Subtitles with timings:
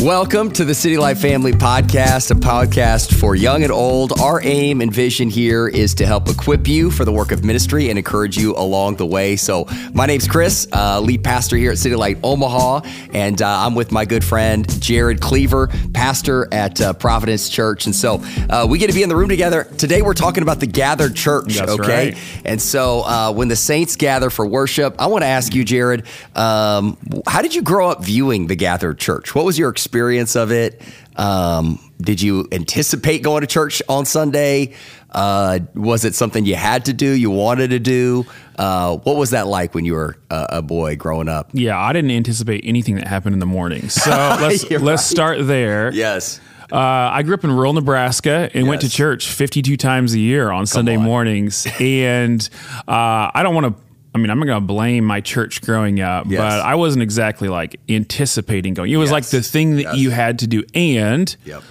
[0.00, 4.18] Welcome to the City Light Family Podcast, a podcast for young and old.
[4.18, 7.90] Our aim and vision here is to help equip you for the work of ministry
[7.90, 9.36] and encourage you along the way.
[9.36, 12.80] So, my name's Chris, uh, lead pastor here at City Light Omaha,
[13.12, 17.84] and uh, I'm with my good friend Jared Cleaver, pastor at uh, Providence Church.
[17.84, 19.64] And so, uh, we get to be in the room together.
[19.76, 22.12] Today, we're talking about the gathered church, That's okay?
[22.12, 22.42] right.
[22.46, 26.06] And so, uh, when the saints gather for worship, I want to ask you, Jared,
[26.34, 29.34] um, how did you grow up viewing the gathered church?
[29.34, 29.89] What was your experience
[30.36, 30.80] of it?
[31.16, 34.74] Um, did you anticipate going to church on Sunday?
[35.10, 38.24] Uh, was it something you had to do, you wanted to do?
[38.58, 41.50] Uh, what was that like when you were a, a boy growing up?
[41.52, 43.88] Yeah, I didn't anticipate anything that happened in the morning.
[44.00, 44.98] So let's let's right.
[44.98, 45.92] start there.
[45.92, 46.40] Yes.
[46.72, 50.50] Uh, I grew up in rural Nebraska and went to church 52 times a year
[50.50, 51.02] on Sunday on.
[51.02, 51.66] mornings.
[51.80, 52.48] and
[52.86, 53.89] uh, I don't want to.
[54.14, 56.38] I mean, I'm not going to blame my church growing up, Yes.
[56.40, 58.90] but I wasn't exactly like anticipating going.
[58.90, 59.96] It was like the thing that Yes.
[59.98, 60.64] you had to do.
[60.74, 61.62] And Yep.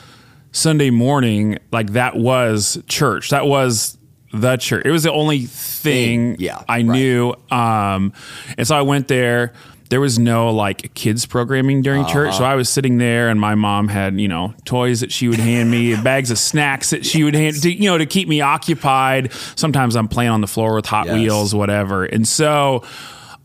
[0.52, 3.30] Sunday morning, like that was church.
[3.30, 3.98] That was
[4.34, 4.84] the church.
[4.86, 6.86] It was the only thing Thing, yeah, I right.
[6.86, 7.34] knew.
[7.50, 8.12] Um,
[8.58, 9.54] and so I went there.
[9.90, 12.30] There was no like kids programming during church.
[12.30, 12.38] Uh-huh.
[12.40, 15.40] So I was sitting there and my mom had, you know, toys that she would
[15.40, 18.42] hand me, bags of snacks that she would hand to, you know, to keep me
[18.42, 19.34] occupied.
[19.56, 21.16] Sometimes I'm playing on the floor with Hot Yes.
[21.16, 22.06] Wheels, whatever.
[22.06, 22.84] And so,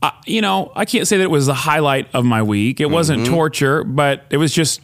[0.02, 2.78] uh, you know, I can't say that it was the highlight of my week.
[2.78, 4.82] It wasn't torture, but it was just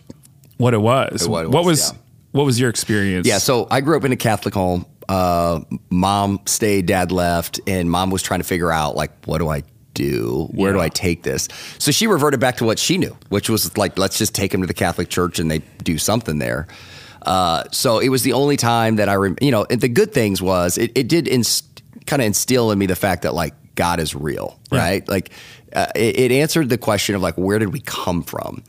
[0.56, 1.22] what it was.
[1.22, 1.30] Mm-hmm.
[1.30, 1.98] what it what was, was yeah.
[2.32, 3.26] what was your experience?
[3.26, 4.86] Yeah, so I grew up in a Catholic home.
[5.10, 9.48] Uh, mom stayed, dad left, and mom was trying to figure out like, what do
[9.48, 9.62] I
[9.94, 10.48] do?
[10.52, 11.48] Where do I take this?
[11.78, 14.60] So she reverted back to what she knew, which was like, let's just take him
[14.60, 16.68] to the Catholic Church and they do something there.
[17.22, 20.12] Uh, so it was the only time that I, rem- you know, and the good
[20.12, 23.54] things was it, it did inst- kind of instill in me the fact that like
[23.74, 25.06] God is real, right?
[25.08, 25.30] Like
[25.74, 28.62] uh, it, it answered the question of like, where did we come from?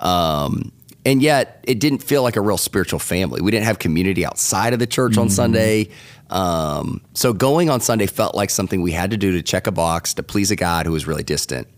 [0.00, 0.72] Um,
[1.04, 3.40] and yet it didn't feel like a real spiritual family.
[3.40, 5.88] We didn't have community outside of the church on Sunday.
[6.30, 9.72] Um, so going on Sunday felt like something we had to do to check a
[9.72, 11.68] box to please a God who was really distant.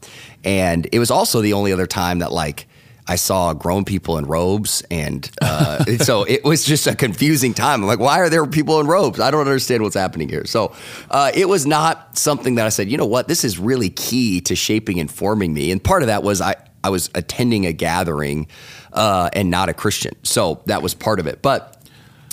[0.45, 2.67] And it was also the only other time that like
[3.11, 7.83] I saw grown people in robes, and uh, so it was just a confusing time.
[7.83, 9.19] I'm like, why are there people in robes?
[9.19, 10.45] I don't understand what's happening here.
[10.45, 10.77] So
[11.11, 14.41] uh, it was not something that I said, you know what, this is really key
[14.43, 15.73] to shaping and forming me.
[15.73, 18.47] And part of that was I I was attending a gathering
[18.93, 21.43] uh, and not a Christian, so that was part of it.
[21.43, 21.80] But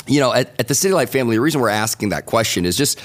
[0.07, 2.75] you know, at, at the City Light family, the reason we're asking that question is
[2.77, 2.99] just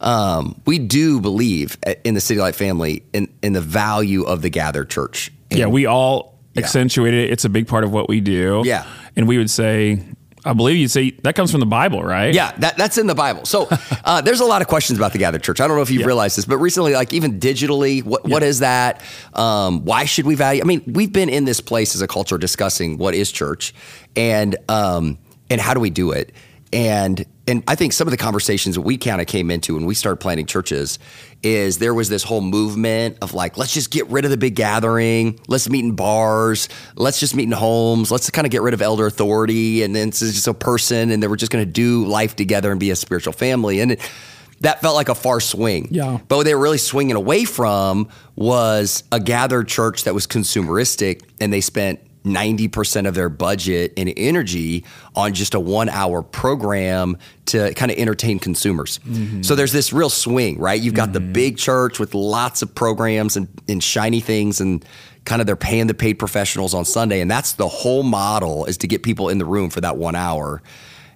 [0.00, 4.50] um, we do believe in the City Light family in, in the value of the
[4.50, 5.30] gathered church.
[5.50, 5.66] yeah.
[5.66, 6.62] We all Yeah.
[6.64, 7.30] accentuate it.
[7.30, 8.62] It's a big part of what we do.
[8.64, 8.84] Yeah.
[9.16, 10.00] and we would say,
[10.44, 12.32] I believe you'd say that comes from the Bible, right?
[12.32, 13.44] Yeah, that, that's in the Bible.
[13.44, 13.68] So
[14.04, 15.60] uh, there's a lot of questions about the gathered church.
[15.60, 16.06] I don't know if you've Yeah.
[16.06, 19.02] realized this, but recently, like even digitally, what, what is that?
[19.34, 20.62] Um, why should we value?
[20.62, 23.74] I mean, we've been in this place as a culture discussing what is church
[24.16, 25.18] and um,
[25.50, 26.32] and how do we do it.
[26.72, 29.86] And and I think some of the conversations that we kind of came into when
[29.86, 30.98] we started planning churches
[31.42, 34.54] is there was this whole movement of like, let's just get rid of the big
[34.54, 35.40] gathering.
[35.48, 36.68] Let's meet in bars.
[36.94, 38.10] Let's just meet in homes.
[38.10, 39.82] Let's kind of get rid of elder authority.
[39.82, 42.70] And then it's just a person and then we're just going to do life together
[42.70, 43.80] and be a spiritual family.
[43.80, 44.12] And it,
[44.60, 45.88] that felt like a far swing.
[45.90, 46.18] Yeah.
[46.28, 51.22] But what they were really swinging away from was a gathered church that was consumeristic
[51.40, 54.84] and they spent 90% of their budget and energy
[55.14, 58.98] on just a one hour program to kind of entertain consumers.
[58.98, 59.42] Mm-hmm.
[59.42, 60.80] So there's this real swing, right?
[60.80, 61.32] You've got the mm-hmm.
[61.32, 64.84] big church with lots of programs and, and shiny things and
[65.24, 67.20] kind of they're paying the paid professionals on Sunday.
[67.20, 70.14] And that's the whole model is to get people in the room for that one
[70.14, 70.62] hour.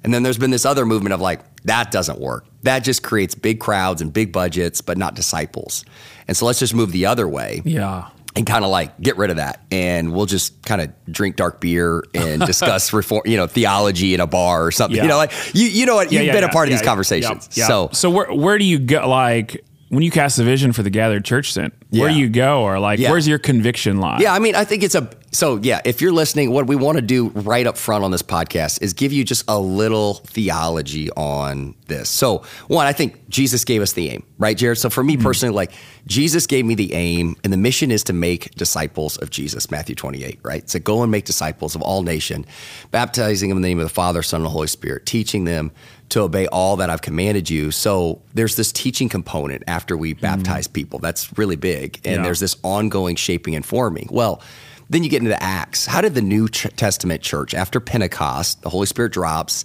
[0.05, 2.45] And then there's been this other movement of like, that doesn't work.
[2.63, 5.85] That just creates big crowds and big budgets, but not disciples.
[6.27, 8.09] And so let's just move the other way yeah.
[8.35, 9.63] And kind of like get rid of that.
[9.71, 14.21] And we'll just kind of drink dark beer and discuss reform, you know, theology in
[14.21, 14.97] a bar or something.
[14.97, 15.03] Yeah.
[15.03, 17.49] You know, like you, you know what, you've yeah, been a part of these conversations.
[17.51, 19.09] So so where where do you go?
[19.09, 22.63] Like when you cast the vision for the gathered church, then where do you go,
[22.63, 23.11] or like Yeah.
[23.11, 24.21] where's your conviction lie?
[24.23, 25.83] Yeah, I mean, I think it's a so yeah.
[25.85, 28.95] If you're listening, what we want to do right up front on this podcast is
[28.95, 32.09] give you just a little theology on this.
[32.09, 34.79] So one, I think Jesus gave us the aim, right, Jared?
[34.79, 35.25] So for me mm-hmm.
[35.25, 35.73] personally, like
[36.07, 39.71] Jesus gave me the aim, and the mission is to make disciples of Jesus.
[39.71, 40.69] Matthew 28, right?
[40.71, 42.47] So go and make disciples of all nation,
[42.91, 45.71] baptizing them in the name of the Father, Son, and the Holy Spirit, teaching them
[46.13, 47.71] to obey all that I've commanded you.
[47.71, 50.99] So there's this teaching component after we baptize people.
[50.99, 52.01] That's really big.
[52.05, 52.23] And Yeah.
[52.23, 54.09] there's this ongoing shaping and forming.
[54.11, 54.43] Well,
[54.91, 55.87] then you get into Acts.
[55.87, 59.65] How did the New Testament church, after Pentecost, the Holy Spirit drops,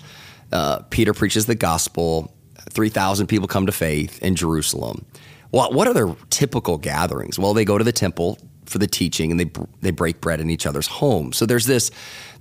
[0.53, 2.33] uh, Peter preaches the gospel,
[2.69, 5.05] 3,000 people come to faith in Jerusalem.
[5.51, 7.37] What, what are their typical gatherings?
[7.37, 9.49] Well, they go to the temple for the teaching, and they
[9.81, 11.37] they break bread in each other's homes.
[11.37, 11.89] So there's this.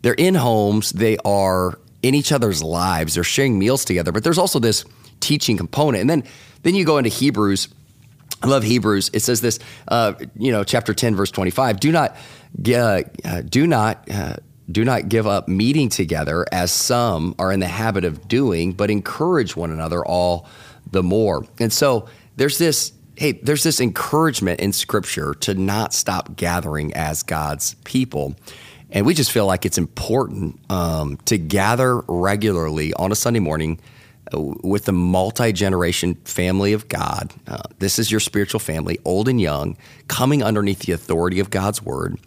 [0.02, 0.90] They're in homes.
[0.90, 3.14] They are in each other's lives.
[3.14, 4.12] They're sharing meals together.
[4.12, 4.84] But there's also this
[5.20, 6.24] teaching component, and then
[6.62, 7.68] then you go into Hebrews.
[8.42, 9.10] I love Hebrews.
[9.12, 9.58] It says this,
[9.88, 11.80] uh, you know, chapter ten, verse twenty-five.
[11.80, 12.16] Do not,
[12.74, 13.02] uh,
[13.48, 14.10] do not.
[14.10, 14.36] Uh,
[14.68, 18.90] do not give up meeting together as some are in the habit of doing, but
[18.90, 20.48] encourage one another all
[20.90, 21.46] the more.
[21.60, 27.22] And so there's this hey, there's this encouragement in scripture to not stop gathering as
[27.22, 28.34] God's people.
[28.90, 33.80] And we just feel like it's important um, to gather regularly on a Sunday morning
[34.32, 37.32] uh, with the multi generation family of God.
[37.46, 39.76] Uh, this is your spiritual family, old and young,
[40.08, 42.18] coming underneath the authority of God's word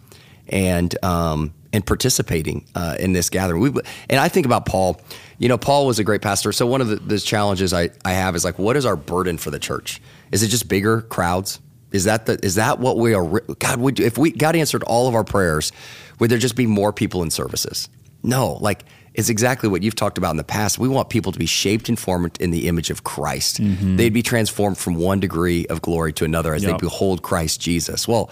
[0.48, 3.60] and um, and participating uh, in this gathering.
[3.60, 5.00] We, and I think about Paul.
[5.38, 6.52] You know, Paul was a great pastor.
[6.52, 9.38] So one of the, the challenges I, I have is like, what is our burden
[9.38, 10.02] for the church?
[10.32, 11.60] Is it just bigger crowds?
[11.92, 13.40] Is that the is that what we are?
[13.58, 15.72] God, would if we God answered all of our prayers,
[16.20, 17.88] would there just be more people in services?
[18.22, 18.84] No, like
[19.14, 20.78] it's exactly what you've talked about in the past.
[20.78, 23.60] We want people to be shaped and formed in the image of Christ.
[23.60, 23.96] Mm-hmm.
[23.96, 26.72] They'd be transformed from one degree of glory to another as yep.
[26.72, 28.06] they behold Christ Jesus.
[28.06, 28.30] Well,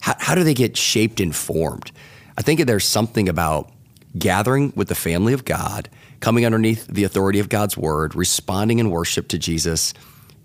[0.00, 1.90] how, how do they get shaped and formed?
[2.38, 3.72] I think there's something about
[4.16, 5.88] gathering with the family of God,
[6.20, 9.94] coming underneath the authority of God's word, responding in worship to Jesus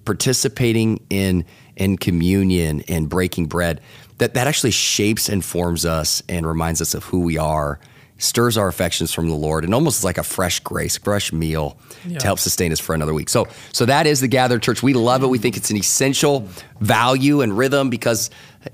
[0.05, 1.43] participating in
[1.75, 3.81] in communion and breaking bread
[4.17, 7.79] that that actually shapes and forms us and reminds us of who we are
[8.17, 11.77] stirs our affections from the Lord and almost like a fresh grace, fresh meal
[12.07, 12.17] yeah.
[12.19, 13.29] to help sustain us for another week.
[13.29, 14.81] So, so that is the gathered church.
[14.81, 15.27] We love it.
[15.27, 16.47] We think it's an essential
[16.79, 18.29] value and rhythm because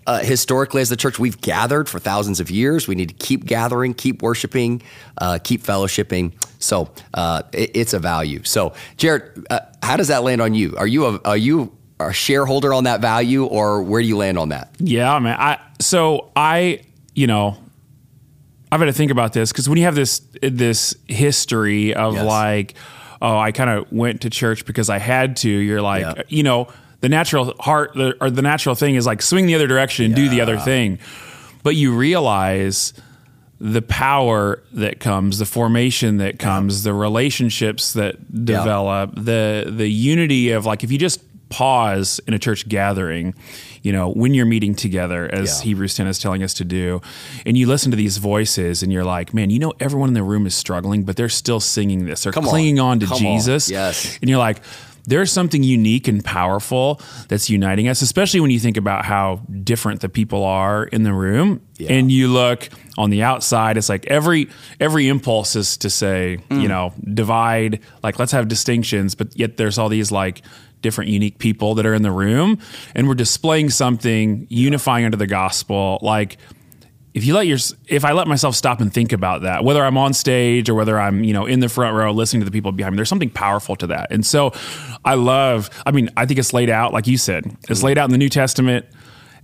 [0.05, 2.87] uh, historically, as the church, we've gathered for thousands of years.
[2.87, 4.83] We need to keep gathering, keep worshiping,
[5.17, 6.33] uh, keep fellowshipping.
[6.59, 8.43] So uh, it, it's a value.
[8.43, 10.75] So, Jared, uh, how does that land on you?
[10.77, 11.75] Are you a, are you
[12.09, 14.69] a shareholder on that value, or where do you land on that?
[14.79, 15.37] Yeah, man.
[15.39, 16.81] I so I
[17.13, 17.57] you know
[18.71, 22.25] I've had to think about this because when you have this this history of yes.
[22.25, 22.75] like,
[23.21, 25.49] oh, I kind of went to church because I had to.
[25.49, 26.23] You're like, yeah.
[26.29, 26.69] you know,
[27.01, 30.17] the natural heart the, or the natural thing is like swing the other direction and
[30.17, 30.23] yeah.
[30.23, 30.99] do the other thing,
[31.63, 32.93] but you realize
[33.59, 36.91] the power that comes, the formation that comes, yeah.
[36.91, 41.21] the relationships that develop, the the unity of like if you just
[41.51, 43.35] pause in a church gathering
[43.81, 45.65] you know, when you're meeting together, as yeah.
[45.65, 47.01] Hebrews 10 is telling us to do,
[47.45, 50.23] and you listen to these voices and you're like, man, you know, everyone in the
[50.23, 52.23] room is struggling, but they're still singing this.
[52.23, 53.69] They're Come clinging on, on to Come Jesus.
[53.69, 53.73] On.
[53.73, 54.19] Yes.
[54.21, 54.61] And you're like,
[55.07, 60.01] there's something unique and powerful that's uniting us, especially when you think about how different
[60.01, 61.61] the people are in the room.
[61.77, 61.93] Yeah.
[61.93, 62.69] And you look
[62.99, 64.47] on the outside, it's like every
[64.79, 66.61] every impulse is to say, mm.
[66.61, 70.43] you know, divide, like let's have distinctions, but yet there's all these like
[70.81, 72.57] different unique people that are in the room
[72.95, 76.37] and we're displaying something unifying under the gospel like
[77.13, 77.57] if you let your
[77.87, 80.99] if I let myself stop and think about that, whether I'm on stage or whether
[80.99, 83.29] I'm you know in the front row listening to the people behind me, there's something
[83.29, 84.11] powerful to that.
[84.11, 84.53] And so,
[85.03, 85.69] I love.
[85.85, 87.45] I mean, I think it's laid out like you said.
[87.69, 88.85] It's laid out in the New Testament,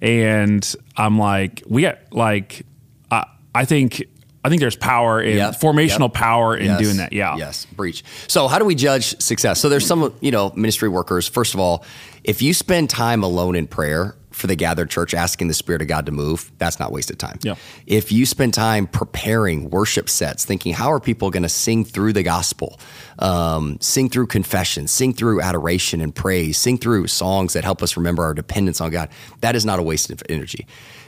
[0.01, 2.65] and I'm like, we got like,
[3.11, 4.03] I, I think
[4.47, 5.55] I think there's power in yep.
[5.55, 6.13] formational yep.
[6.13, 6.79] power in yes.
[6.81, 7.11] doing that.
[7.11, 7.35] Yeah.
[7.35, 7.65] Yes.
[7.65, 8.01] Breach.
[8.27, 9.59] So how do we judge success?
[9.59, 11.27] So there's some, you know, ministry workers.
[11.27, 11.83] First of all,
[12.23, 15.89] if you spend time alone in prayer for the gathered church, asking the Spirit of
[15.89, 17.39] God to move, that's not wasted time.
[17.43, 17.55] Yeah.
[17.87, 22.13] If you spend time preparing worship sets, thinking how are people going to sing through
[22.13, 22.79] the gospel,
[23.19, 27.97] um, sing through confession, sing through adoration and praise, sing through songs that help us
[27.97, 29.09] remember our dependence on God,
[29.41, 30.65] that is not a waste of energy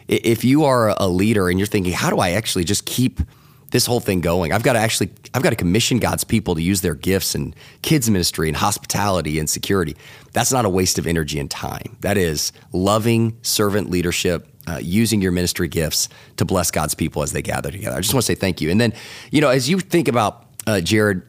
[0.09, 3.21] if you are a leader and you're thinking, how do I actually just keep
[3.69, 4.51] this whole thing going?
[4.51, 7.55] I've got to actually, I've got to commission God's people to use their gifts and
[7.83, 9.95] kids ministry and hospitality and security.
[10.33, 11.95] That's not a waste of energy and time.
[12.01, 17.31] That is loving servant leadership, uh, using your ministry gifts to bless God's people as
[17.31, 17.95] they gather together.
[17.95, 18.71] I just want to say thank you.
[18.71, 18.93] And then,
[19.31, 21.21] you know, as you think about uh, Jared,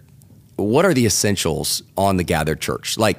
[0.56, 2.96] what are the essentials on the gathered church?
[2.96, 3.18] Like,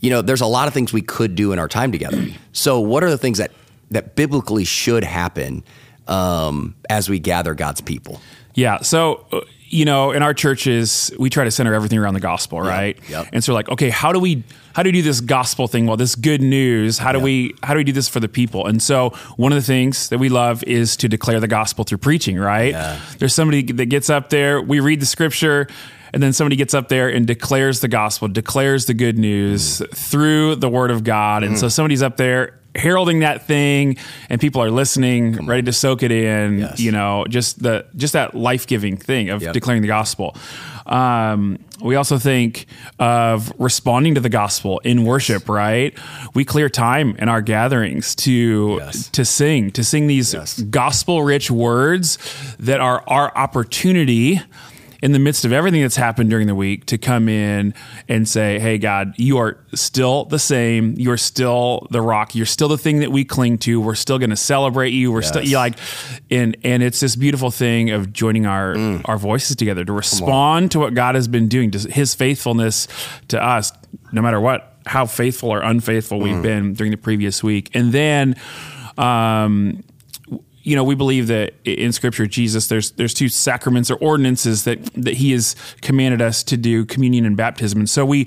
[0.00, 2.24] you know, there's a lot of things we could do in our time together.
[2.52, 3.52] So, what are the things that
[3.92, 5.64] that biblically should happen
[6.06, 8.20] um, as we gather God's people?
[8.54, 8.80] Yeah.
[8.80, 12.60] So, uh, you know, in our churches, we try to center everything around the gospel,
[12.60, 12.96] right?
[13.02, 13.08] Yep.
[13.08, 13.28] yep.
[13.32, 14.44] And so, like, okay, how do we
[14.74, 15.86] how do we do this gospel thing?
[15.86, 16.98] Well, this good news.
[16.98, 17.24] How do yep.
[17.24, 18.66] we how do we do this for the people?
[18.66, 21.98] And so, one of the things that we love is to declare the gospel through
[21.98, 22.72] preaching, right?
[22.72, 23.00] Yeah.
[23.18, 24.60] There's somebody that gets up there.
[24.60, 25.68] We read the scripture
[26.12, 29.90] and then somebody gets up there and declares the gospel, declares the good news mm.
[29.90, 31.42] through the word of God.
[31.42, 31.58] And mm.
[31.58, 33.96] so somebody's up there heralding that thing
[34.28, 36.58] and people are listening, ready to soak it in.
[36.60, 36.80] Yes.
[36.80, 39.52] You know, just the just that life giving thing of Yep.
[39.52, 40.36] declaring the gospel.
[40.86, 42.66] Um, we also think
[42.98, 45.48] of responding to the gospel in worship.
[45.48, 45.96] Right,
[46.34, 49.08] we clear time in our gatherings to Yes.
[49.10, 50.60] to sing, to sing these Yes.
[50.60, 52.18] gospel rich words
[52.58, 54.40] that are our opportunity
[55.02, 57.74] in the midst of everything that's happened during the week to come in
[58.08, 60.94] and say, Hey, God, you are still the same.
[60.96, 62.34] You're still the rock.
[62.36, 63.80] You're still the thing that we cling to.
[63.80, 65.10] We're still going to celebrate you.
[65.10, 65.50] We're still Yes.
[65.50, 65.74] you like,
[66.30, 69.02] and, and it's this beautiful thing of joining our, Mm.
[69.06, 72.86] our voices together to respond to what God has been doing, to his faithfulness
[73.28, 73.72] to us,
[74.12, 76.22] no matter what, how faithful or unfaithful Mm.
[76.22, 77.70] we've been during the previous week.
[77.74, 78.36] And then,
[78.98, 79.82] um,
[80.64, 84.82] you know, we believe that in Scripture, Jesus, there's there's two sacraments or ordinances that
[84.94, 87.80] that He has commanded us to do: communion and baptism.
[87.80, 88.26] And so we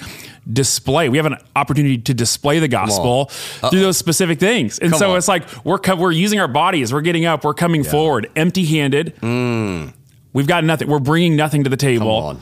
[0.52, 1.10] display.
[1.10, 4.80] We have an opportunity to display the gospel through those specific things.
[4.80, 5.18] And Come so on.
[5.18, 6.92] it's like we're co- we're using our bodies.
[6.94, 7.44] We're getting up.
[7.44, 9.16] We're coming forward, empty-handed.
[9.22, 9.94] Mm.
[10.34, 10.90] We've got nothing.
[10.90, 12.42] We're bringing nothing to the table on.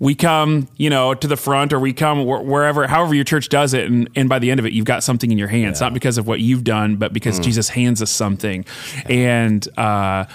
[0.00, 3.48] We come, you know, to the front or we come wh- wherever, however your church
[3.48, 3.86] does it.
[3.86, 6.18] And, and by the end of it, you've got something in your hands, not because
[6.18, 8.64] of what you've done, but because Jesus hands us something.
[9.06, 10.26] And, uh,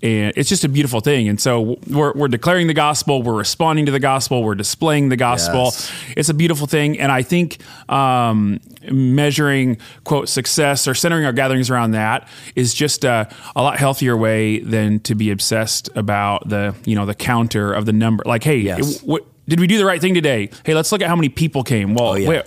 [0.00, 1.28] and it's just a beautiful thing.
[1.28, 5.16] And so we're, we're declaring the gospel, we're responding to the gospel, we're displaying the
[5.16, 5.64] gospel.
[5.64, 5.92] Yes.
[6.16, 7.00] It's a beautiful thing.
[7.00, 7.58] And I think
[7.90, 8.60] um,
[8.92, 14.16] measuring, quote, success or centering our gatherings around that is just a, a lot healthier
[14.16, 18.22] way than to be obsessed about the, you know, the counter of the number.
[18.26, 19.02] Like, hey, Yes.
[19.02, 20.50] what, did we do the right thing today?
[20.64, 21.94] Hey, let's look at how many people came.
[21.94, 22.28] Well, Oh, yeah.
[22.28, 22.42] wait,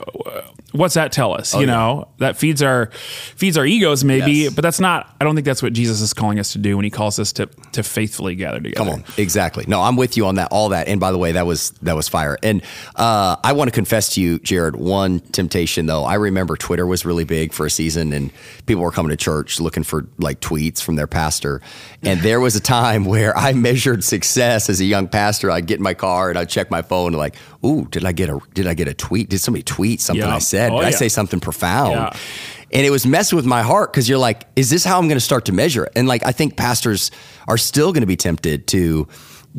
[0.71, 1.53] what's that tell us?
[1.53, 1.65] you yeah.
[1.67, 2.87] know, that feeds our
[3.35, 4.53] feeds our egos, maybe, Yes.
[4.53, 5.15] but that's not.
[5.19, 7.31] I don't think that's what Jesus is calling us to do when He calls us
[7.33, 8.75] to to faithfully gather together.
[8.75, 9.65] Come on, exactly.
[9.67, 10.49] No, I'm with you on that.
[10.51, 12.37] All that, and by the way, that was that was fire.
[12.43, 12.61] And
[12.95, 16.03] uh, I want to confess to you, Jared, one temptation though.
[16.03, 18.31] I remember Twitter was really big for a season, and
[18.65, 21.61] people were coming to church looking for like tweets from their pastor.
[22.03, 25.51] And there was a time where I measured success as a young pastor.
[25.51, 27.35] I'd get in my car and I'd check my phone, and like,
[27.65, 29.29] ooh, did I get a did I get a tweet?
[29.29, 30.35] Did somebody tweet something Yeah.
[30.35, 30.60] I said?
[30.69, 30.95] Oh, I yeah.
[30.95, 31.93] say something profound?
[31.93, 32.17] Yeah.
[32.73, 35.17] And it was messing with my heart because you're like, is this how I'm going
[35.17, 35.93] to start to measure it?
[35.95, 37.11] And like, I think pastors
[37.47, 39.07] are still going to be tempted to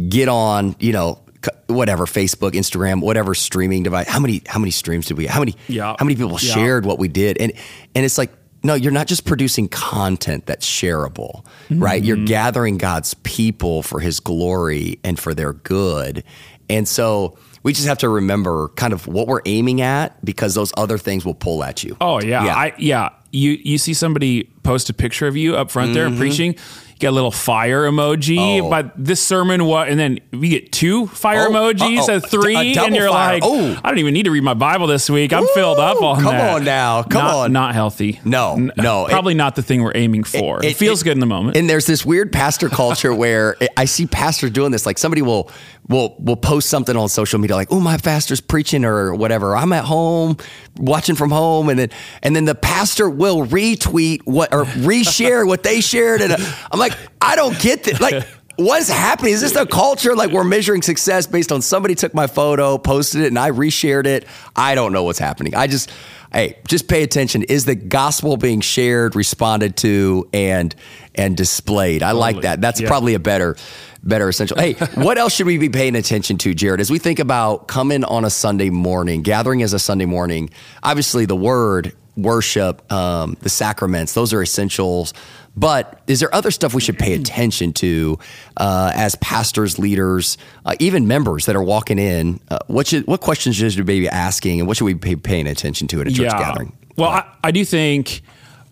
[0.08, 1.22] get on, you know,
[1.66, 4.08] whatever Facebook, Instagram, whatever streaming device.
[4.08, 5.26] How many how many streams did we?
[5.26, 5.96] How many Yeah.
[5.98, 6.54] how many people Yeah.
[6.54, 7.36] shared what we did?
[7.38, 7.52] And
[7.94, 8.32] and it's like,
[8.64, 12.02] no, you're not just producing content that's shareable, right?
[12.02, 12.26] You're mm-hmm.
[12.26, 16.22] gathering God's people for His glory and for their good.
[16.70, 20.72] And so we just have to remember kind of what we're aiming at because those
[20.76, 21.96] other things will pull at you.
[22.00, 22.54] Oh yeah, Yeah.
[22.54, 23.10] I yeah.
[23.30, 26.18] You you see somebody post a picture of you up front there mm-hmm.
[26.18, 26.56] preaching.
[27.02, 28.62] Get a little fire emoji.
[28.62, 28.70] Oh.
[28.70, 29.88] But this sermon, what?
[29.88, 32.16] And then we get two fire Oh, emojis, uh-oh.
[32.18, 33.32] a three, A and you're fire.
[33.34, 33.76] like, Oh.
[33.82, 35.32] I don't even need to read my Bible this week.
[35.32, 36.54] I'm filled up on Come that.
[36.54, 37.02] on now.
[37.02, 37.52] Come Not- on.
[37.52, 38.20] Not healthy.
[38.24, 39.06] No, no.
[39.10, 40.64] Probably not the thing we're aiming for.
[40.64, 41.56] It, feels good in the moment.
[41.56, 44.86] And there's this weird pastor culture where I see pastors doing this.
[44.86, 45.50] Like somebody will
[45.88, 49.56] will will post something on social media, like, "Oh, my pastor's preaching" or whatever.
[49.56, 50.36] I'm at home
[50.76, 51.90] watching from home, and then
[52.22, 56.32] and then the pastor will retweet what or reshare what they shared, and
[56.70, 58.00] I'm like, I don't get this.
[58.00, 58.26] Like.
[58.56, 59.32] What's happening?
[59.32, 60.14] Is this the culture?
[60.14, 64.04] Like we're measuring success based on somebody took my photo, posted it, and I reshared
[64.04, 64.26] it.
[64.54, 65.54] I don't know what's happening.
[65.54, 65.90] I just,
[66.34, 67.44] hey, just pay attention.
[67.44, 70.74] Is the gospel being shared, responded to, and
[71.14, 72.02] and displayed?
[72.02, 72.60] I like that.
[72.60, 72.88] That's Yeah.
[72.88, 73.56] probably a better
[74.02, 74.58] better essential.
[74.58, 78.04] Hey, what else should we be paying attention to, Jared, as we think about coming
[78.04, 80.50] on a Sunday morning, gathering as a Sunday morning?
[80.82, 85.14] Obviously, the word, worship, um, the sacraments, those are essentials.
[85.54, 88.18] But is there other stuff we should pay attention to
[88.56, 92.40] uh, as pastors, leaders, uh, even members that are walking in?
[92.48, 95.46] Uh, what should what questions should we be asking, and what should we be paying
[95.46, 96.76] attention to at a church gathering?
[96.96, 98.22] Well, I, I do think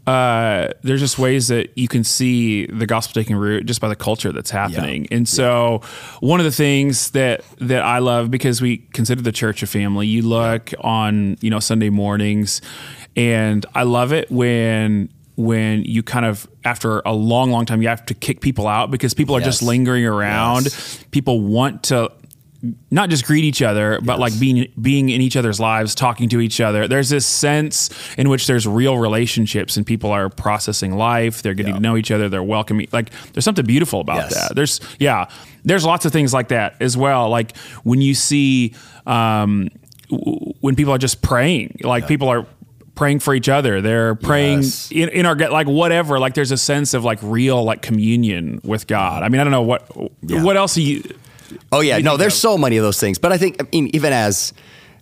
[0.07, 3.97] uh, there's just ways that you can see the gospel taking root just by the
[3.97, 5.07] culture that's happening.
[5.11, 5.83] And so,
[6.21, 10.07] one of the things that that I love because we consider the church a family.
[10.07, 12.63] You look on you know Sunday mornings,
[13.15, 17.89] and I love it when when you kind of after a long long time you
[17.89, 21.03] have to kick people out because people are just lingering around Yes.
[21.11, 22.11] people want to
[22.91, 26.41] not just greet each other, but like being being in each other's lives, talking to
[26.43, 26.87] each other.
[26.87, 31.41] There's this sense in which there's real relationships and people are processing life.
[31.41, 32.29] They're getting to know each other.
[32.29, 32.87] They're welcoming.
[32.93, 34.35] Like there's something beautiful about Yes.
[34.49, 34.55] that.
[34.57, 35.31] There's yeah.
[35.65, 37.31] There's lots of things like that as well.
[37.31, 38.75] Like when you see
[39.07, 39.71] um,
[40.61, 42.47] when people are just praying, like people are
[43.01, 43.81] praying for each other.
[43.81, 44.93] They're praying Yes.
[44.93, 46.19] in, in our get like whatever.
[46.19, 49.23] Like there's a sense of like real like communion with God.
[49.23, 49.83] I mean, I don't know what
[50.23, 51.03] what else are you.
[51.73, 53.19] Oh yeah, no, there's of- so many of those things.
[53.19, 54.53] But I think, I mean, even as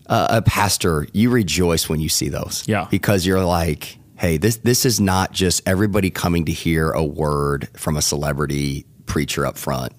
[0.06, 2.62] uh, a pastor, you rejoice when you see those.
[2.66, 2.86] Yeah.
[2.90, 7.68] because you're like, hey, this this is not just everybody coming to hear a word
[7.76, 9.92] from a celebrity preacher up front.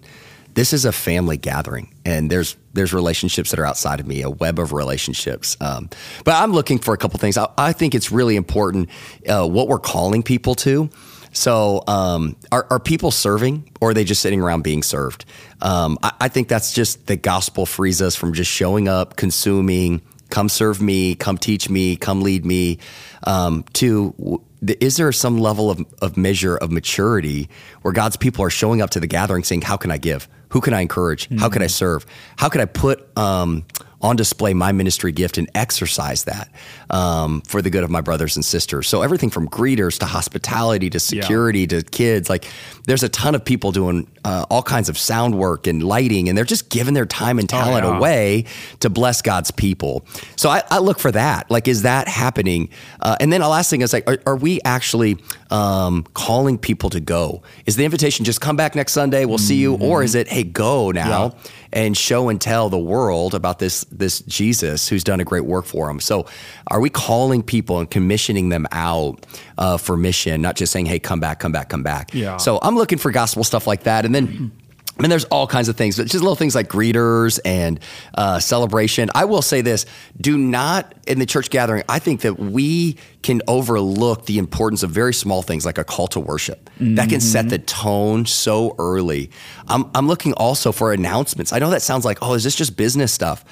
[0.55, 4.29] This is a family gathering, and there's there's relationships that are outside of me, a
[4.29, 5.55] web of relationships.
[5.61, 5.89] Um,
[6.25, 7.37] but I'm looking for a couple things.
[7.37, 8.89] I, I think it's really important
[9.27, 10.89] uh, what we're calling people to.
[11.31, 15.25] So, um, are, are, people serving or are they just sitting around being served?
[15.61, 20.01] Um, I, I, think that's just the gospel frees us from just showing up, consuming,
[20.31, 22.79] come serve me, come teach me, come lead me.
[23.25, 27.47] Um, to is there some level of, of measure of maturity
[27.83, 30.27] where God's people are showing up to the gathering saying, How can I give?
[30.49, 31.25] Who can I encourage?
[31.29, 31.39] Mm-hmm.
[31.39, 31.71] How can I mm.
[31.71, 32.05] serve?
[32.37, 33.65] How can I put um,
[34.01, 36.49] on display my ministry gift and exercise that
[36.89, 38.87] um, for the good of my brothers and sisters.
[38.87, 41.67] So everything from greeters to hospitality to security yeah.
[41.67, 42.49] to kids, like
[42.85, 46.37] there's a ton of people doing uh, all kinds of sound work and lighting, and
[46.37, 47.97] they're just giving their time and oh, talent oh, yeah.
[47.97, 48.45] away
[48.79, 50.05] to bless God's people.
[50.37, 51.51] So I, I, look for that.
[51.51, 52.69] Like, is that happening?
[53.01, 55.17] Uh, and then the last thing is like, are, are we actually
[55.49, 57.41] um, calling people to go?
[57.65, 59.45] Is the invitation just come back next Sunday, we'll mm-hmm.
[59.45, 61.33] see you, or is it hey go now?
[61.33, 65.45] Yeah and show and tell the world about this this Jesus who's done a great
[65.45, 65.99] work for them.
[65.99, 66.25] So,
[66.67, 69.25] are we calling people and commissioning them out
[69.57, 72.13] uh, for mission, not just saying, "Hey, come back, come back, come back"?
[72.13, 72.37] Yeah.
[72.37, 74.51] So I'm looking for gospel stuff like that, and then.
[74.99, 77.79] I mean, there's all kinds of things, but just little things like greeters and
[78.15, 79.09] uh, celebration.
[79.15, 79.85] I will say this
[80.19, 84.91] do not, in the church gathering, I think that we can overlook the importance of
[84.91, 86.69] very small things like a call to worship.
[86.71, 86.95] Mm-hmm.
[86.95, 89.31] That can set the tone so early.
[89.69, 91.53] I'm, I'm looking also for announcements.
[91.53, 93.45] I know that sounds like, oh, is this just business stuff?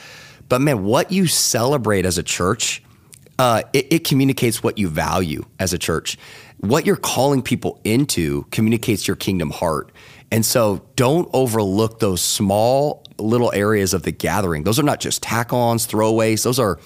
[0.49, 2.83] But man, what you celebrate as a church,
[3.39, 6.17] uh, it, it communicates what you value as a church.
[6.59, 9.93] What you're calling people into communicates your kingdom heart.
[10.31, 14.63] And so don't overlook those small little areas of the gathering.
[14.63, 16.79] Those are not just tack ons, throwaways, those are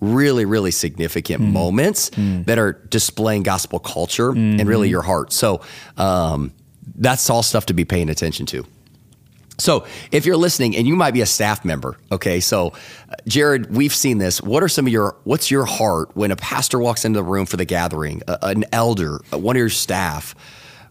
[0.00, 1.52] really, really significant mm.
[1.52, 2.44] moments mm.
[2.46, 4.60] that are displaying gospel culture mm-hmm.
[4.60, 4.92] and really mm-hmm.
[4.92, 5.32] your heart.
[5.32, 5.60] So
[5.96, 6.52] um,
[6.94, 8.66] that's all stuff to be paying attention to.
[9.60, 12.68] So, if you're listening and you might be a staff member, okay, so
[13.08, 14.40] uh, Jared, we've seen this.
[14.40, 17.44] What are some of your, what's your heart when a pastor walks into the room
[17.44, 20.36] for the gathering, a, an elder, one of your staff?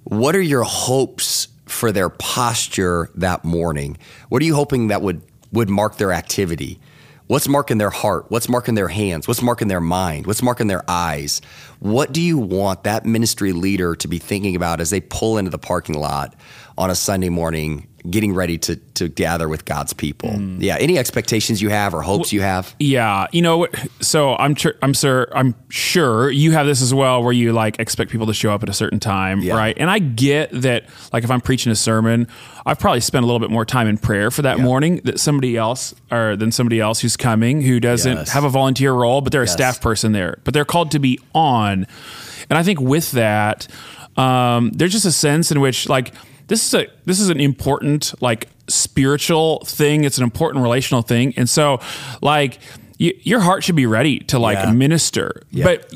[0.03, 3.97] What are your hopes for their posture that morning?
[4.29, 6.79] What are you hoping that would would mark their activity?
[7.27, 8.25] What's marking their heart?
[8.29, 9.27] What's marking their hands?
[9.27, 10.27] What's marking their mind?
[10.27, 11.41] What's marking their eyes?
[11.79, 15.51] What do you want that ministry leader to be thinking about as they pull into
[15.51, 16.35] the parking lot
[16.77, 20.29] on a Sunday morning getting ready to to gather with God's people.
[20.29, 20.61] Mm.
[20.61, 22.75] Yeah, any expectations you have or hopes well, you have?
[22.79, 23.67] Yeah, you know,
[23.99, 27.79] so I'm sure I'm sure I'm sure you have this as well, where you like
[27.79, 29.55] expect people to show up at a certain time, yeah.
[29.55, 29.77] right?
[29.77, 32.27] And I get that, like if I'm preaching a sermon,
[32.65, 34.63] I've probably spent a little bit more time in prayer for that yeah.
[34.63, 38.29] morning that somebody else or than somebody else who's coming who doesn't yes.
[38.31, 39.51] have a volunteer role, but they're yes.
[39.51, 41.87] a staff person there, but they're called to be on.
[42.49, 43.67] And I think with that,
[44.15, 46.13] um, there's just a sense in which like
[46.47, 50.03] this is a this is an important like spiritual thing.
[50.03, 51.79] It's an important relational thing, and so
[52.21, 52.59] like
[52.99, 54.71] your heart should be ready to like yeah.
[54.71, 55.63] minister, yeah.
[55.63, 55.93] but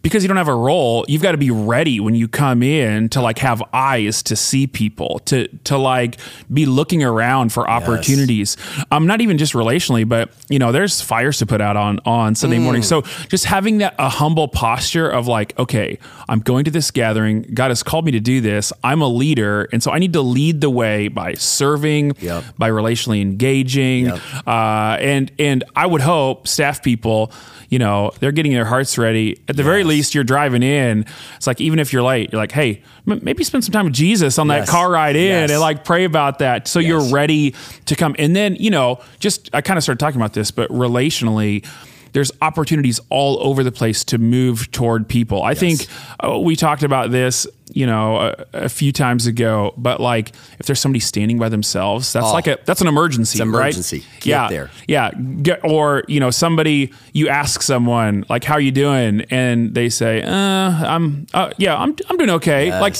[0.00, 3.10] because you don't have a role, you've got to be ready when you come in
[3.10, 6.16] to like have eyes to see people, to to like
[6.52, 8.56] be looking around for opportunities.
[8.58, 8.86] Yes.
[8.90, 12.34] Um, not even just relationally, but you know, there's fires to put out on on
[12.34, 12.62] Sunday mm.
[12.62, 12.82] morning.
[12.82, 15.98] So just having that a humble posture of like, okay,
[16.28, 17.42] I'm going to this gathering.
[17.54, 18.72] God has called me to do this.
[18.84, 22.44] I'm a leader, and so I need to lead the way by serving, yep.
[22.56, 24.20] by relationally engaging, yep.
[24.46, 27.32] uh, and and I would hope staff people
[27.68, 29.32] you know, they're getting their hearts ready.
[29.48, 29.66] At the yes.
[29.66, 31.04] very least, you're driving in.
[31.36, 33.94] It's like, even if you're late, you're like, hey, m- maybe spend some time with
[33.94, 34.66] Jesus on yes.
[34.66, 35.50] that car ride in yes.
[35.50, 36.66] and like pray about that.
[36.66, 37.54] So you're ready
[37.86, 38.16] to come.
[38.18, 41.66] And then, you know, just, I kind of started talking about this, but relationally,
[42.12, 45.42] there's opportunities all over the place to move toward people.
[45.42, 45.60] I yes.
[45.60, 45.86] think
[46.20, 49.74] uh, we talked about this, you know, a, a, few times ago.
[49.76, 53.40] But like, if there's somebody standing by themselves, that's oh, like a that's an emergency.
[53.40, 54.00] emergency.
[54.00, 54.26] Right?
[54.26, 54.70] yeah, there.
[54.86, 55.10] Yeah.
[55.12, 59.88] Get, or you know, somebody you ask someone like, "How are you doing?" and they
[59.88, 62.80] say, uh, "I'm uh, yeah, I'm I'm doing okay." Yes.
[62.80, 62.96] Like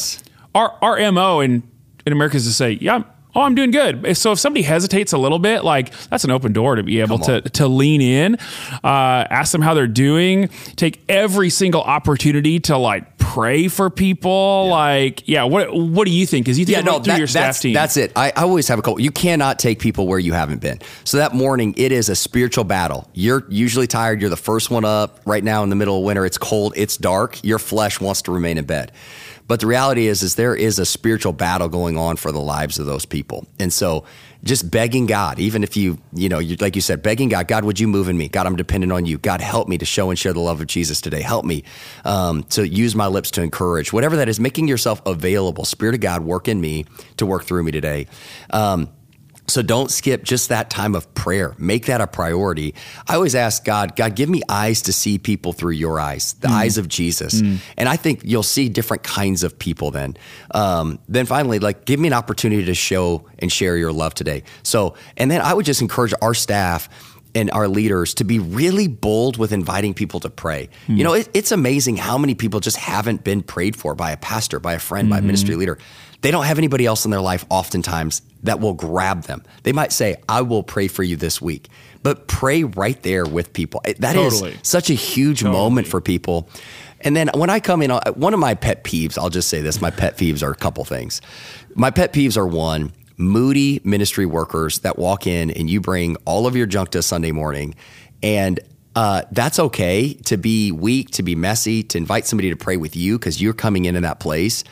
[0.55, 1.63] our our mo in
[2.07, 3.03] in America is to say, "Yeah."
[3.35, 4.17] Oh, I'm doing good.
[4.17, 7.19] So if somebody hesitates a little bit, like that's an open door to be able
[7.21, 8.35] to to lean in,
[8.85, 14.65] uh, ask them how they're doing, take every single opportunity to like pray for people.
[14.67, 14.73] Yeah.
[14.73, 16.49] Like, yeah, what what do you think?
[16.49, 17.75] Is you think yeah, no, that, your staff that's, team?
[17.75, 18.13] That's it.
[18.17, 19.01] I, I always have a couple.
[19.01, 20.81] You cannot take people where you haven't been.
[21.05, 23.09] So that morning, it is a spiritual battle.
[23.15, 24.21] You're usually tired.
[24.21, 25.21] You're the first one up.
[25.27, 26.73] Right now in the middle of winter, it's cold.
[26.77, 27.43] It's dark.
[27.45, 28.93] Your flesh wants to remain in bed.
[29.49, 32.79] But the reality is, is there is a spiritual battle going on for the lives
[32.79, 33.47] of those people.
[33.59, 34.05] And so
[34.45, 37.65] just begging God, even if you, you know, you, like you said, begging God, God,
[37.65, 38.29] would you move in me?
[38.29, 39.19] God, I'm dependent on you.
[39.19, 41.23] God, help me to show and share the love of Jesus today.
[41.23, 41.65] Help me
[42.05, 45.65] um, to use my lips to encourage, whatever that is, making yourself available.
[45.65, 46.85] Spirit of God, work in me
[47.17, 48.07] to work through me today.
[48.51, 48.91] Um,
[49.49, 51.55] so don't skip just that time of prayer.
[51.59, 52.75] Make that a priority.
[53.07, 56.49] I always ask God, God, give me eyes to see people through your eyes, the
[56.49, 56.53] mm.
[56.53, 57.41] eyes of Jesus.
[57.41, 57.59] Mm.
[57.77, 60.17] And I think you'll see different kinds of people then.
[60.51, 64.43] Um, then finally, like, give me an opportunity to show and share your love today.
[64.63, 66.89] So, and then I would just encourage our staff
[67.35, 70.69] and our leaders to be really bold with inviting people to pray.
[70.87, 70.99] Mm.
[70.99, 74.17] You know, it, it's amazing how many people just haven't been prayed for by a
[74.17, 75.15] pastor, by a friend, mm-hmm.
[75.15, 75.79] by a ministry leader.
[76.21, 79.43] They don't have anybody else in their life oftentimes that will grab them.
[79.63, 81.69] They might say, I will pray for you this week,
[82.03, 83.81] but pray right there with people.
[83.85, 84.53] That totally.
[84.53, 85.57] is such a huge totally.
[85.57, 86.49] moment for people.
[87.01, 89.61] And then when I come in, uh, one of my pet peeves, I'll just say
[89.61, 91.21] this my pet peeves are a couple things.
[91.75, 96.47] My pet peeves are one, moody ministry workers that walk in and you bring all
[96.47, 97.75] of your junk to Sunday morning.
[98.23, 98.61] And
[98.97, 102.97] uh, that's okay to be weak, to be messy, to invite somebody to pray with
[102.97, 104.65] you because you're coming into that place.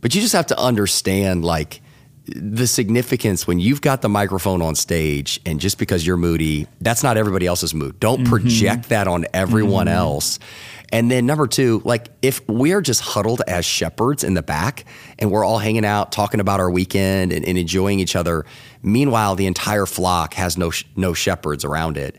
[0.00, 1.80] But you just have to understand, like,
[2.26, 7.02] the significance when you've got the microphone on stage and just because you're moody, that's
[7.02, 8.00] not everybody else's mood.
[8.00, 8.30] Don't mm-hmm.
[8.30, 9.96] project that on everyone mm-hmm.
[9.96, 10.38] else.
[10.92, 14.84] And then number two, like if we're just huddled as shepherds in the back
[15.18, 18.44] and we're all hanging out, talking about our weekend and, and enjoying each other,
[18.82, 22.16] meanwhile the entire flock has no no shepherds around it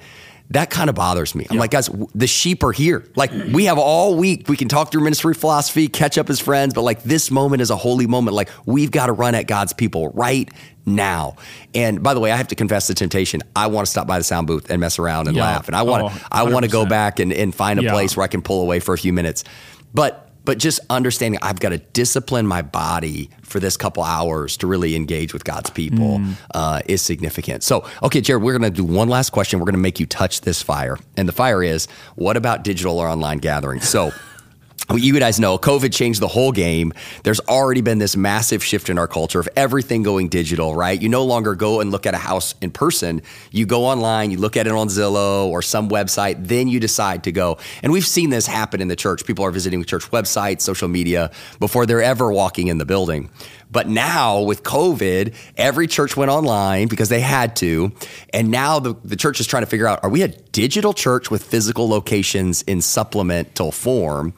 [0.51, 1.45] that kind of bothers me.
[1.49, 1.60] I'm yeah.
[1.60, 3.05] like, guys, the sheep are here.
[3.15, 3.53] Like, mm.
[3.53, 4.47] we have all week.
[4.47, 7.69] We can talk through ministry philosophy, catch up as friends, but like, this moment is
[7.69, 8.36] a holy moment.
[8.36, 10.49] Like, we've got to run at God's people right
[10.86, 11.36] now.
[11.75, 13.41] And by the way, I have to confess the temptation.
[13.55, 15.43] I want to stop by the sound booth and mess around and yeah.
[15.43, 15.67] laugh.
[15.67, 17.91] And I want to, oh, I want to go back and, and find a yeah.
[17.91, 19.43] place where I can pull away for a few minutes.
[19.93, 24.67] But but just understanding I've got to discipline my body for this couple hours to
[24.67, 26.36] really engage with God's people mm.
[26.55, 27.63] uh, is significant.
[27.63, 29.60] So, okay, Jared, we're going to do one last question.
[29.60, 30.97] We're going to make you touch this fire.
[31.17, 33.89] And the fire is what about digital or online gatherings?
[33.89, 34.13] So,
[34.95, 36.93] you guys know COVID changed the whole game.
[37.23, 41.00] There's already been this massive shift in our culture of everything going digital, right?
[41.00, 43.21] You no longer go and look at a house in person.
[43.52, 47.26] You go online, you look at it on Zillow or some website, then you decide
[47.26, 47.58] to go.
[47.84, 49.26] And we've seen this happen in the church.
[49.26, 53.30] People are visiting church websites, social media before they're ever walking in the building.
[53.69, 57.91] But now with COVID, every church went online because they had to.
[58.34, 61.30] And now the, the church is trying to figure out are we a digital church
[61.30, 64.34] with physical locations in supplemental form?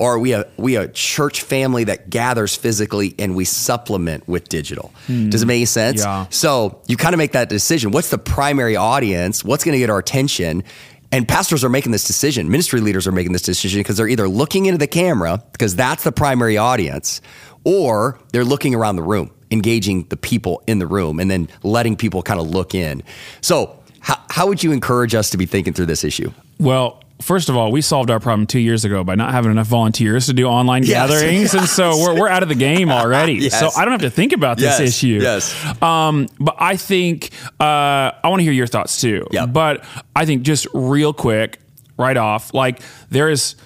[0.00, 4.48] or are we a we a church family that gathers physically and we supplement with
[4.48, 4.92] digital?
[5.06, 5.28] Hmm.
[5.28, 6.02] Does it make sense?
[6.02, 6.26] Yeah.
[6.30, 7.90] So you kind of make that decision.
[7.90, 9.44] What's the primary audience?
[9.44, 10.64] What's going to get our attention?
[11.12, 12.50] And pastors are making this decision.
[12.50, 16.04] Ministry leaders are making this decision because they're either looking into the camera because that's
[16.04, 17.20] the primary audience,
[17.64, 21.96] or they're looking around the room, engaging the people in the room, and then letting
[21.96, 23.02] people kind of look in.
[23.40, 26.32] So, how, how would you encourage us to be thinking through this issue?
[26.58, 29.66] Well, first of all, we solved our problem two years ago by not having enough
[29.66, 31.08] volunteers to do online yes.
[31.10, 31.54] gatherings, yes.
[31.54, 33.34] and so we're, we're out of the game already.
[33.40, 33.58] yes.
[33.58, 35.18] So I don't have to think about this issue.
[35.22, 35.54] Yes.
[35.82, 39.26] Um, but I think uh, I want to hear your thoughts too.
[39.30, 39.52] Yep.
[39.52, 41.60] But I think just real quick,
[41.96, 43.56] right off, like there is.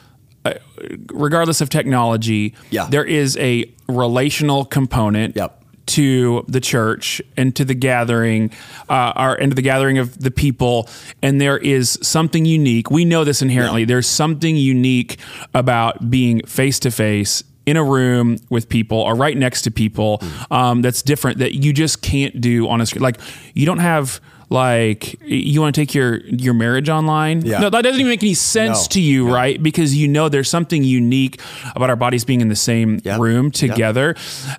[1.12, 2.86] Regardless of technology, yeah.
[2.90, 8.50] there is a relational component yep to the church and to the gathering,
[8.88, 10.88] uh, or into the gathering of the people,
[11.22, 12.90] and there is something unique.
[12.90, 13.82] We know this inherently.
[13.82, 13.86] Yeah.
[13.86, 15.18] There's something unique
[15.52, 20.18] about being face to face in a room with people or right next to people
[20.18, 20.52] mm.
[20.54, 23.02] um, that's different that you just can't do on a screen.
[23.02, 23.18] Like
[23.54, 27.58] you don't have like you want to take your your marriage online yeah.
[27.58, 28.88] no that doesn't even make any sense no.
[28.88, 29.34] to you yeah.
[29.34, 31.40] right because you know there's something unique
[31.74, 34.14] about our bodies being in the same room together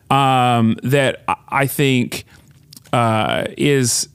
[0.09, 2.25] um, that i think
[2.93, 4.07] uh, is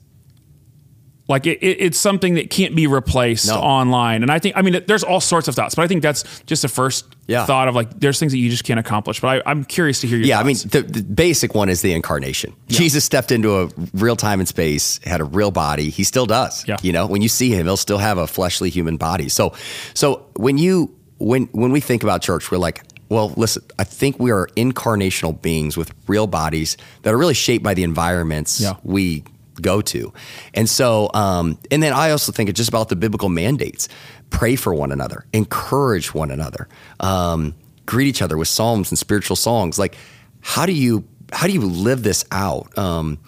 [1.27, 3.55] like it, it, it's something that can't be replaced no.
[3.55, 4.21] online.
[4.21, 6.61] And I think, I mean, there's all sorts of thoughts, but I think that's just
[6.61, 7.45] the first yeah.
[7.45, 9.21] thought of like, there's things that you just can't accomplish.
[9.21, 10.45] But I, am curious to hear your Yeah, thoughts.
[10.45, 12.53] I mean, the, the, basic one is the incarnation.
[12.67, 12.79] Yeah.
[12.79, 15.89] Jesus stepped into a real time and space, had a real body.
[15.89, 16.67] He still does.
[16.67, 16.77] Yeah.
[16.81, 19.29] You know, when you see him, he'll still have a fleshly human body.
[19.29, 19.53] So,
[19.93, 24.19] so when you, when, when we think about church, we're like, well, listen, I think
[24.19, 28.75] we are incarnational beings with real bodies that are really shaped by the environments yeah.
[28.83, 29.25] we
[29.61, 30.13] go to.
[30.53, 33.87] And so, um, and then I also think it's just about the biblical mandates
[34.29, 36.69] pray for one another, encourage one another,
[37.01, 37.53] um,
[37.85, 39.77] greet each other with psalms and spiritual songs.
[39.77, 39.95] Like,
[40.39, 42.77] how do you how do you live this out?
[42.77, 43.19] Um,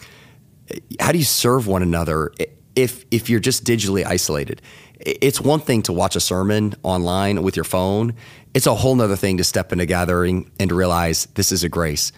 [1.00, 2.32] how do you serve one another
[2.76, 4.62] if if you're just digitally isolated?
[5.06, 8.14] it's one thing to watch a sermon online with your phone.
[8.54, 11.70] It's a whole nother thing to step into gathering and to realize this is a
[11.70, 12.12] grace.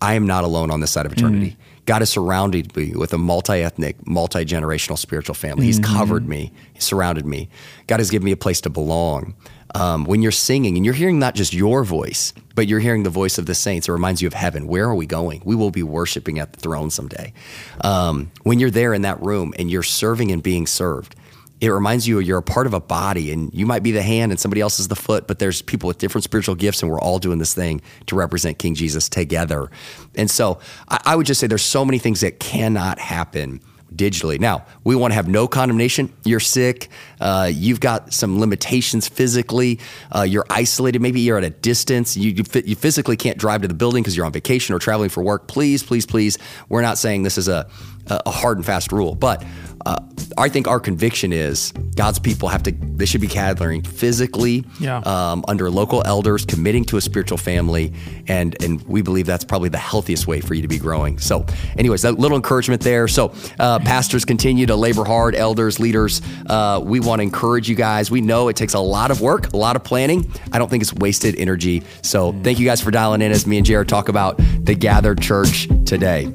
[0.00, 1.52] I am not alone on this side of eternity.
[1.52, 1.56] Mm.
[1.90, 5.66] God has surrounded me with a multi ethnic, multi generational spiritual family.
[5.66, 5.92] He's mm-hmm.
[5.92, 7.48] covered me, He's surrounded me.
[7.88, 9.34] God has given me a place to belong.
[9.74, 13.10] Um, when you're singing and you're hearing not just your voice, but you're hearing the
[13.10, 14.68] voice of the saints, it reminds you of heaven.
[14.68, 15.42] Where are we going?
[15.44, 17.32] We will be worshiping at the throne someday.
[17.80, 21.16] Um, when you're there in that room and you're serving and being served,
[21.60, 24.32] it reminds you you're a part of a body and you might be the hand
[24.32, 27.00] and somebody else is the foot, but there's people with different spiritual gifts and we're
[27.00, 29.70] all doing this thing to represent King Jesus together.
[30.14, 33.60] And so I, I would just say there's so many things that cannot happen
[33.94, 34.38] digitally.
[34.38, 36.12] Now, we want to have no condemnation.
[36.24, 36.88] You're sick.
[37.20, 39.80] Uh, you've got some limitations physically.
[40.14, 41.02] Uh, you're isolated.
[41.02, 42.16] Maybe you're at a distance.
[42.16, 45.10] You, you, you physically can't drive to the building because you're on vacation or traveling
[45.10, 45.48] for work.
[45.48, 46.38] Please, please, please.
[46.68, 47.68] We're not saying this is a,
[48.10, 49.44] a hard and fast rule, but
[49.86, 49.96] uh,
[50.36, 54.98] I think our conviction is God's people have to, they should be gathering physically yeah.
[54.98, 57.92] um, under local elders, committing to a spiritual family.
[58.28, 61.18] And, and we believe that's probably the healthiest way for you to be growing.
[61.18, 61.46] So,
[61.78, 63.08] anyways, that little encouragement there.
[63.08, 66.20] So, uh, pastors continue to labor hard, elders, leaders.
[66.46, 68.10] Uh, we want to encourage you guys.
[68.10, 70.30] We know it takes a lot of work, a lot of planning.
[70.52, 71.82] I don't think it's wasted energy.
[72.02, 75.20] So, thank you guys for dialing in as me and Jared talk about the gathered
[75.20, 76.32] church today.